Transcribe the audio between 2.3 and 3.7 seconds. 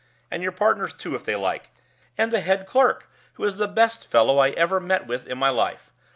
the head clerk, who is the